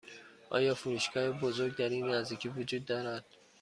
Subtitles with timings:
[0.49, 3.25] آیا فروشگاه بزرگ در این نزدیکی وجود دارد؟